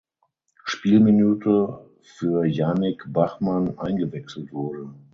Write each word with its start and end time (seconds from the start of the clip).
Spielminute 0.63 1.85
für 2.01 2.43
Janik 2.45 3.03
Bachmann 3.13 3.77
eingewechselt 3.77 4.51
wurde. 4.51 4.89